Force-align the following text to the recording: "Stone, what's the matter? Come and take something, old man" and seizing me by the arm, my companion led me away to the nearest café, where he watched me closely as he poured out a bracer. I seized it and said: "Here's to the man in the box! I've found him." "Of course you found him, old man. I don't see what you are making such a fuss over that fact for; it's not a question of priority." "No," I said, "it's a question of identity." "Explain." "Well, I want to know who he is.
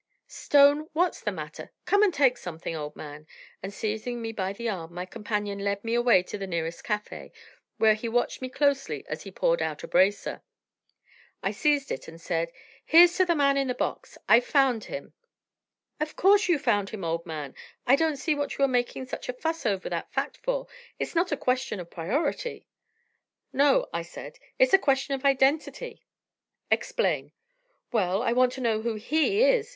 "Stone, 0.27 0.89
what's 0.93 1.21
the 1.21 1.31
matter? 1.31 1.71
Come 1.85 2.01
and 2.01 2.11
take 2.11 2.35
something, 2.35 2.75
old 2.75 2.95
man" 2.95 3.27
and 3.61 3.71
seizing 3.71 4.19
me 4.19 4.31
by 4.31 4.51
the 4.51 4.67
arm, 4.67 4.91
my 4.95 5.05
companion 5.05 5.59
led 5.59 5.83
me 5.83 5.93
away 5.93 6.23
to 6.23 6.39
the 6.39 6.47
nearest 6.47 6.83
café, 6.83 7.31
where 7.77 7.93
he 7.93 8.09
watched 8.09 8.41
me 8.41 8.49
closely 8.49 9.05
as 9.05 9.21
he 9.21 9.31
poured 9.31 9.61
out 9.61 9.83
a 9.83 9.87
bracer. 9.87 10.41
I 11.43 11.51
seized 11.51 11.91
it 11.91 12.07
and 12.07 12.19
said: 12.19 12.51
"Here's 12.83 13.15
to 13.17 13.25
the 13.25 13.35
man 13.35 13.57
in 13.57 13.67
the 13.67 13.75
box! 13.75 14.17
I've 14.27 14.43
found 14.47 14.85
him." 14.85 15.13
"Of 15.99 16.15
course 16.15 16.49
you 16.49 16.57
found 16.57 16.89
him, 16.89 17.03
old 17.03 17.23
man. 17.27 17.53
I 17.85 17.95
don't 17.95 18.17
see 18.17 18.33
what 18.33 18.57
you 18.57 18.65
are 18.65 18.67
making 18.67 19.05
such 19.05 19.29
a 19.29 19.33
fuss 19.33 19.67
over 19.67 19.87
that 19.87 20.11
fact 20.11 20.37
for; 20.37 20.65
it's 20.97 21.13
not 21.13 21.31
a 21.31 21.37
question 21.37 21.79
of 21.79 21.91
priority." 21.91 22.65
"No," 23.53 23.87
I 23.93 24.01
said, 24.01 24.39
"it's 24.57 24.73
a 24.73 24.79
question 24.79 25.13
of 25.13 25.25
identity." 25.25 26.01
"Explain." 26.71 27.33
"Well, 27.91 28.23
I 28.23 28.33
want 28.33 28.51
to 28.53 28.61
know 28.61 28.81
who 28.81 28.95
he 28.95 29.43
is. 29.43 29.69